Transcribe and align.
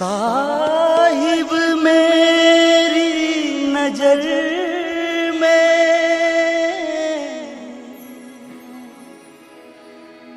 साहिब 0.00 1.50
मेरी 1.82 3.08
नज़र 3.72 4.22
में 5.40 5.74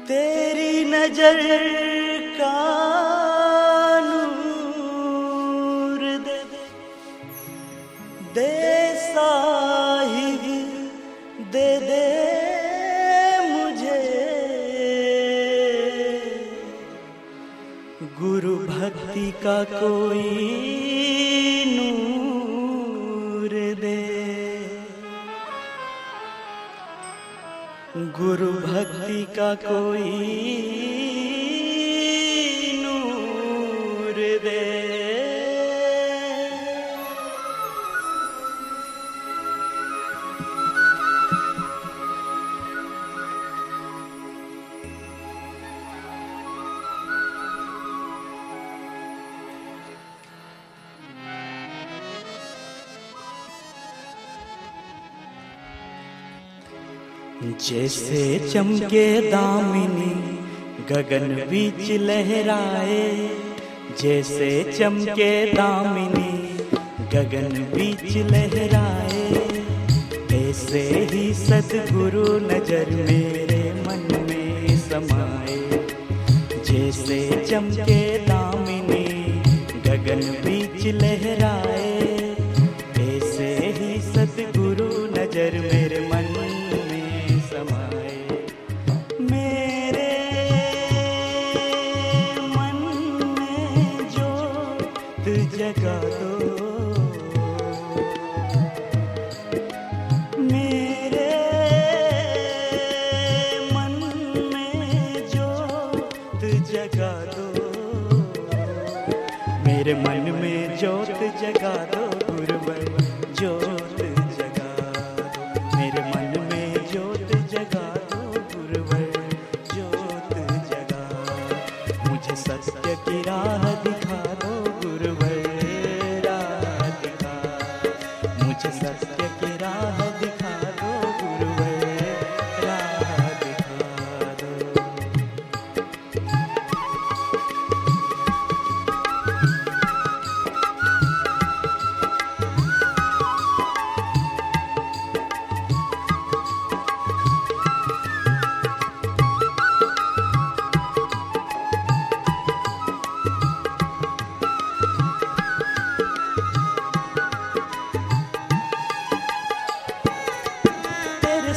तेरी 0.08 0.84
नज़र 0.86 1.42
का 2.40 2.60
नूर 4.10 6.02
दे 6.28 6.40
दे 8.36 8.52
साहिब 9.08 9.63
का 19.44 19.64
कोई 19.64 20.24
नूर 21.68 23.50
दे। 23.82 24.02
गुरु 28.20 28.52
भक्ति 28.68 29.24
का 29.36 29.54
कोई 29.56 30.12
जैसे 57.44 58.50
चमके 58.54 59.32
दामिनी, 59.32 60.14
गगन 60.92 61.28
बीच 61.50 61.92
लहराए। 61.92 63.30
जैसे 64.02 64.74
चमके 64.78 65.54
दामिनी, 65.54 66.58
गगन 67.14 67.50
बीच 67.76 68.18
लहराए। 68.18 69.24
ऐसे 70.50 70.82
ही 71.12 71.34
सदगुरु 71.34 72.40
नज़र 72.40 72.90
मेरे 72.90 73.74
मन 73.74 74.26
में 74.30 74.78
समाए। 74.78 75.88
जैसे 76.66 77.46
चमके 77.50 78.18
दामिनी, 78.18 79.04
गगन 79.88 80.22
बीच 80.22 80.86
लहराए। 80.86 81.83
जोत 111.52 111.93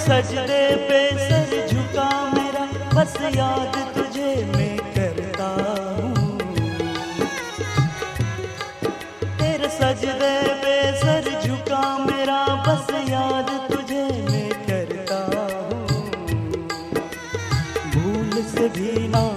सजदे 0.07 0.65
पे 0.89 0.99
सर 1.19 1.67
झुका 1.69 2.09
मेरा, 2.33 2.65
बस 2.95 3.15
याद 3.35 3.77
तुझे 3.95 4.29
मैं 4.47 4.77
करता 4.95 5.49
हूँ। 5.97 6.39
तेरे 9.39 9.69
सजदे 9.69 10.37
पे 10.63 10.77
सर 11.01 11.31
झुका 11.43 11.83
मेरा, 11.99 12.39
बस 12.69 12.87
याद 13.11 13.51
तुझे 13.73 14.05
मैं 14.31 14.51
करता 14.69 15.19
हूँ। 15.67 16.01
भूल 17.95 18.43
से 18.45 18.69
भी 18.69 19.09
ना 19.09 19.36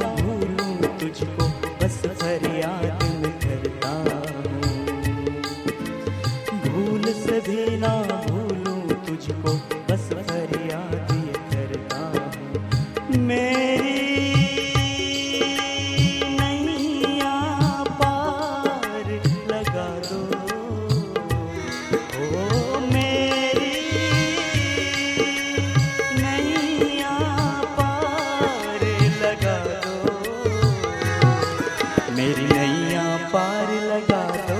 मेरी 32.29 32.45
नैया 32.45 33.03
पार 33.29 33.69
लगा 33.83 34.19
दो 34.47 34.57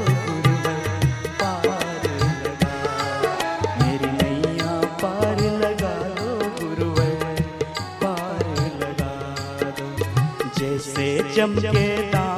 पार 1.41 2.05
लगा। 2.21 2.71
मेरी 3.81 4.09
नैया 4.11 4.71
पार 5.01 5.41
पार 8.01 8.47
लगा 8.81 9.11
जैसे 10.57 11.07
चमके 11.35 11.85
दामिनी 12.09 12.28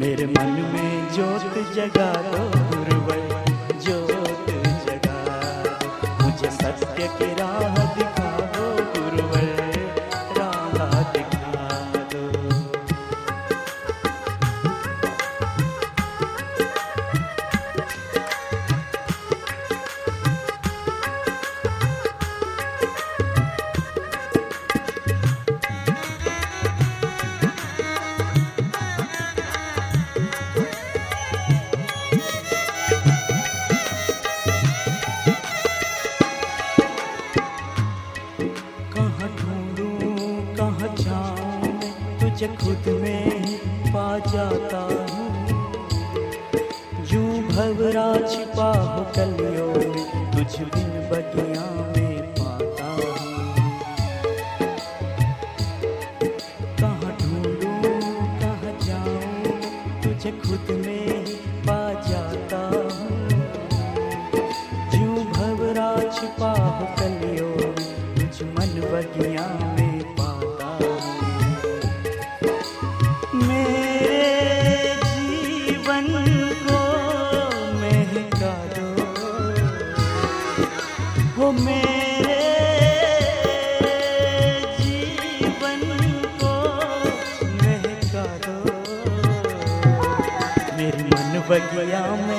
मेरे 0.00 0.26
मन 0.26 0.50
में 0.72 1.12
जोत 1.12 1.74
जगा 1.74 2.12
दो। 2.12 2.59
खुद 42.48 42.88
में 43.00 43.42
पा 43.92 44.18
जाता 44.18 44.78
हूँ। 44.78 45.28
जू 47.04 47.20
भवरा 47.48 48.06
छिपा 48.28 48.70
हो 48.72 49.04
कलियो 49.16 49.66
में 49.68 50.04
तुझ 50.34 50.60
बिन 50.60 50.90
में 51.96 52.34
पाता 52.38 52.84
हूँ। 52.84 53.14
कहाँ 56.80 57.12
कहाँ 58.40 58.78
जाऊँ, 58.86 60.02
तुझे 60.02 60.30
खुद 60.30 60.70
Guillaume. 91.68 92.29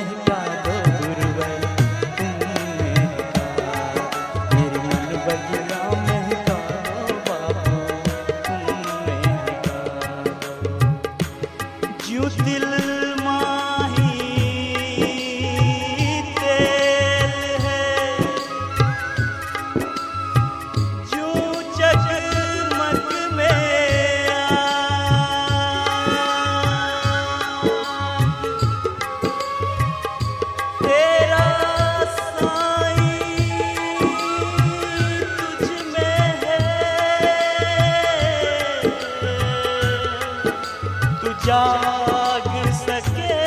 जाग 41.45 42.49
सके 42.79 43.37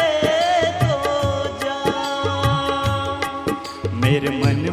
तो 0.81 0.95
जा। 1.63 1.79
मेरे 4.03 4.31
मन 4.41 4.64